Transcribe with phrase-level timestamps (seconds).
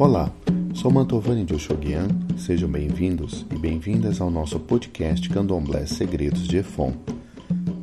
[0.00, 0.32] Olá,
[0.72, 2.08] sou Mantovani de Oxoguian,
[2.38, 6.94] sejam bem-vindos e bem-vindas ao nosso podcast Candomblé Segredos de Efon.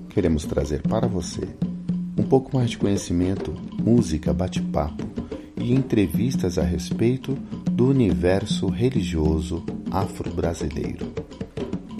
[0.09, 1.47] Queremos trazer para você
[2.17, 5.05] um pouco mais de conhecimento, música, bate-papo
[5.61, 7.35] e entrevistas a respeito
[7.71, 11.13] do universo religioso afro-brasileiro.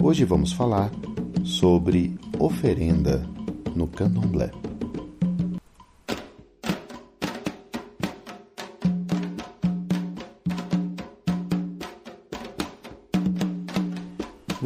[0.02, 0.90] Hoje vamos falar
[1.44, 3.24] sobre oferenda
[3.72, 4.50] no candomblé.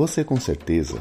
[0.02, 1.00] Você com certeza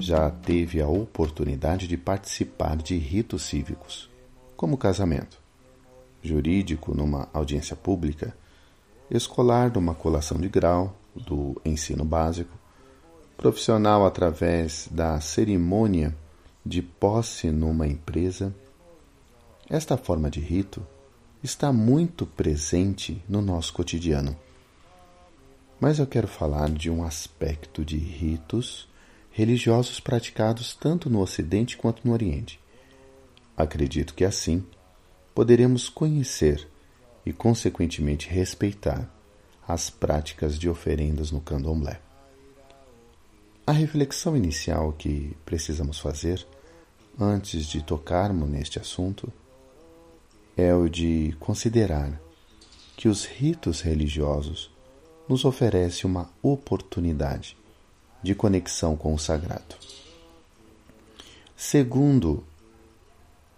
[0.00, 4.08] já teve a oportunidade de participar de ritos cívicos,
[4.56, 5.36] como casamento,
[6.22, 8.34] jurídico numa audiência pública,
[9.10, 12.56] escolar numa colação de grau do ensino básico,
[13.36, 16.16] profissional através da cerimônia
[16.64, 18.54] de posse numa empresa.
[19.68, 20.82] Esta forma de rito
[21.42, 24.34] está muito presente no nosso cotidiano.
[25.80, 28.88] Mas eu quero falar de um aspecto de ritos
[29.30, 32.60] religiosos praticados tanto no Ocidente quanto no Oriente.
[33.56, 34.64] Acredito que assim
[35.34, 36.68] poderemos conhecer
[37.26, 39.10] e, consequentemente, respeitar
[39.66, 42.00] as práticas de oferendas no candomblé.
[43.66, 46.46] A reflexão inicial que precisamos fazer
[47.18, 49.32] antes de tocarmos neste assunto
[50.56, 52.20] é o de considerar
[52.96, 54.73] que os ritos religiosos
[55.28, 57.56] nos oferecem uma oportunidade
[58.22, 59.76] de conexão com o sagrado.
[61.56, 62.44] Segundo,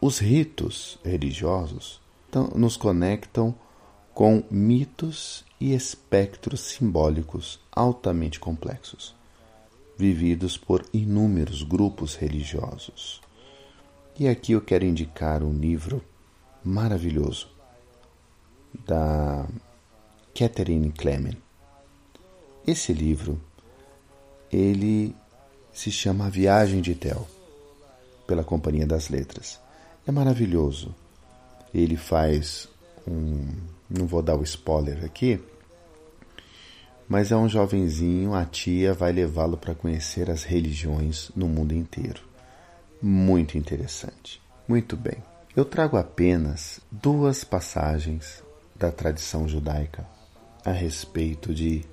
[0.00, 2.00] os ritos religiosos
[2.55, 3.55] nos conectam
[4.12, 9.17] com mitos e espectros simbólicos altamente complexos
[9.97, 13.20] vividos por inúmeros grupos religiosos.
[14.19, 16.05] E aqui eu quero indicar um livro
[16.62, 17.48] maravilhoso
[18.87, 19.47] da
[20.34, 21.46] Catherine Clement.
[22.66, 23.41] Esse livro,
[24.50, 25.15] ele
[25.72, 27.25] se chama A Viagem de Tel,
[28.27, 29.60] pela Companhia das Letras.
[30.04, 30.93] É maravilhoso.
[31.72, 32.69] Ele faz
[33.06, 33.47] um,
[33.88, 35.41] não vou dar o spoiler aqui,
[37.09, 42.22] mas é um jovenzinho, a tia vai levá-lo para conhecer as religiões no mundo inteiro.
[43.00, 44.43] Muito interessante.
[44.66, 45.22] Muito bem.
[45.55, 48.43] Eu trago apenas duas passagens
[48.75, 50.05] da tradição judaica
[50.65, 51.84] a respeito de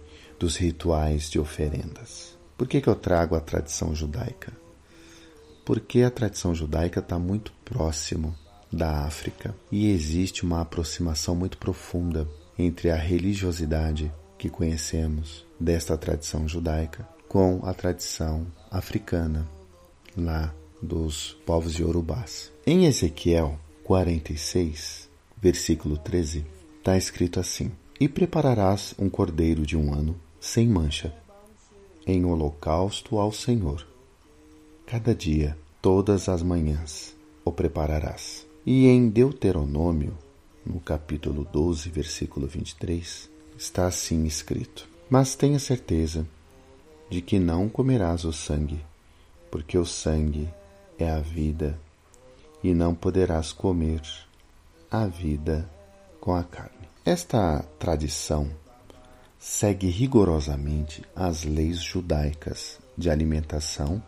[0.44, 2.38] dos rituais de oferendas.
[2.58, 4.52] Por que, que eu trago a tradição judaica?
[5.64, 8.36] Porque a tradição judaica está muito próximo
[8.70, 12.28] da África e existe uma aproximação muito profunda
[12.59, 19.48] entre a religiosidade que conhecemos desta tradição judaica com a tradição africana
[20.18, 22.52] lá dos povos de Urubás.
[22.68, 25.10] Em Ezequiel 46,
[25.42, 26.46] versículo 13,
[26.80, 31.16] está escrito assim: E prepararás um cordeiro de um ano, sem mancha,
[32.06, 33.88] em holocausto ao Senhor.
[34.86, 37.16] Cada dia, todas as manhãs,
[37.46, 38.46] o prepararás.
[38.66, 40.18] E em Deuteronômio,
[40.66, 46.28] no capítulo 12, versículo 23, está assim escrito: Mas tenha certeza
[47.10, 48.84] de que não comerás o sangue,
[49.50, 50.50] porque o sangue
[51.00, 51.80] é a vida,
[52.62, 54.02] e não poderás comer
[54.92, 55.70] a vida
[56.20, 56.90] com a carne.
[57.06, 58.52] Esta tradição
[59.44, 64.02] segue rigorosamente as leis judaicas de alimentação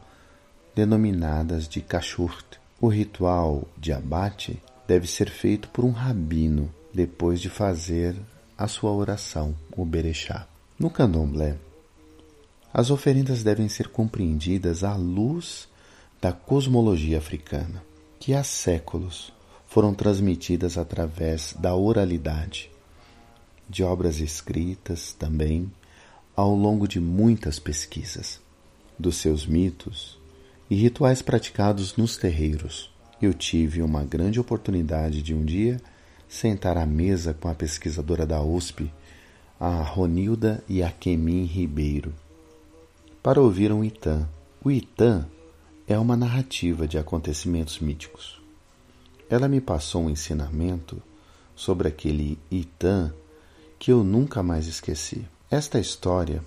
[0.74, 2.58] denominadas de kashrut.
[2.80, 8.16] O ritual de abate deve ser feito por um rabino depois de fazer
[8.58, 10.48] a sua oração, o Berechá.
[10.80, 11.58] No candomblé,
[12.74, 15.68] as oferendas devem ser compreendidas à luz
[16.22, 17.84] da cosmologia africana,
[18.22, 19.34] que há séculos
[19.68, 22.72] foram transmitidas através da oralidade,
[23.70, 25.72] de obras escritas também
[26.36, 28.40] ao longo de muitas pesquisas,
[29.00, 30.18] dos seus mitos
[30.70, 32.92] e rituais praticados nos terreiros.
[33.22, 35.80] Eu tive uma grande oportunidade de um dia
[36.28, 38.92] sentar à mesa com a pesquisadora da USP,
[39.60, 42.14] a Ronilda Iaquemin Ribeiro,
[43.24, 44.28] para ouvir um Itã.
[44.64, 45.26] O Itã
[45.88, 48.42] é uma narrativa de acontecimentos míticos.
[49.30, 51.02] Ela me passou um ensinamento
[51.56, 53.14] sobre aquele Itã
[53.86, 55.28] que eu nunca mais esqueci.
[55.48, 56.44] Esta história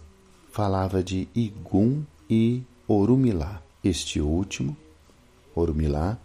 [0.50, 3.62] falava de Igum e Orumilá.
[3.85, 4.76] Este último,
[5.55, 6.19] Orumilá,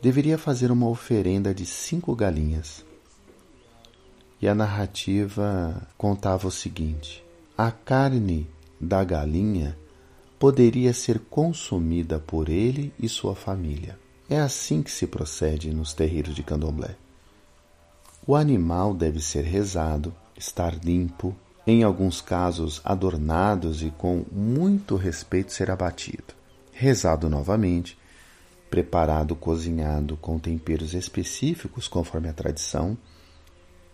[0.00, 2.84] deveria fazer uma oferenda de cinco galinhas.
[4.40, 7.20] E a narrativa contava o seguinte:
[7.56, 8.46] a carne
[8.80, 9.76] da galinha
[10.38, 13.98] poderia ser consumida por ele e sua família.
[14.30, 16.94] É assim que se procede nos terreiros de candomblé.
[18.24, 21.34] O animal deve ser rezado estar limpo,
[21.66, 26.34] em alguns casos adornados e com muito respeito ser abatido,
[26.72, 27.98] rezado novamente,
[28.70, 32.96] preparado, cozinhado com temperos específicos conforme a tradição,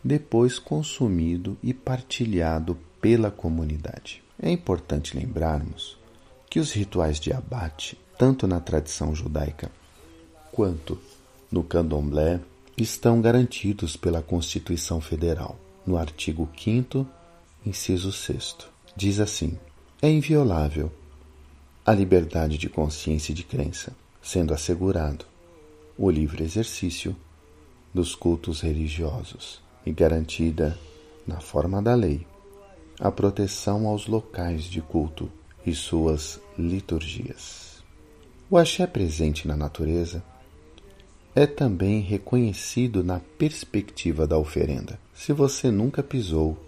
[0.02, 4.22] depois consumido e partilhado pela comunidade.
[4.40, 5.98] É importante lembrarmos
[6.50, 9.70] que os rituais de abate, tanto na tradição judaica
[10.52, 10.98] quanto
[11.50, 12.40] no candomblé,
[12.76, 17.06] estão garantidos pela Constituição Federal, no artigo 5,
[17.64, 18.56] inciso 6.
[18.96, 19.58] Diz assim:
[20.00, 20.92] é inviolável
[21.84, 25.24] a liberdade de consciência e de crença, sendo assegurado
[25.96, 27.14] o livre exercício
[27.92, 30.78] dos cultos religiosos e garantida,
[31.26, 32.26] na forma da lei,
[33.00, 35.30] a proteção aos locais de culto
[35.64, 37.82] e suas liturgias.
[38.50, 40.22] O axé presente na natureza
[41.34, 44.98] é também reconhecido na perspectiva da oferenda.
[45.14, 46.58] Se você nunca pisou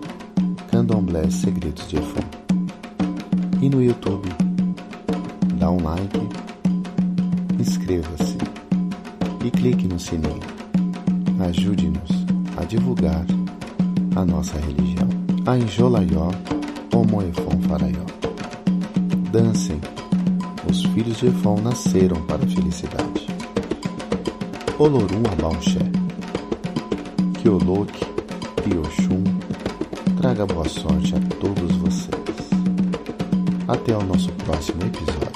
[0.69, 2.21] Candomblé Segredos de Efon.
[3.59, 4.29] E no YouTube,
[5.55, 6.19] dá um like,
[7.59, 8.37] inscreva-se
[9.43, 10.41] e clique no sininho.
[11.39, 12.11] Ajude-nos
[12.55, 13.25] a divulgar
[14.15, 15.09] a nossa religião.
[15.47, 16.29] A Enjolaió,
[16.97, 18.03] Omoefon Faraió.
[19.31, 19.79] Dancem,
[20.67, 23.27] os filhos de Efon nasceram para a felicidade.
[24.79, 25.77] Olorum Abaoxé.
[27.39, 27.93] Kiolok
[28.65, 29.23] e Oxum
[30.19, 32.49] traga boa sorte a todos vocês.
[33.67, 35.26] Até o nosso próximo episódio.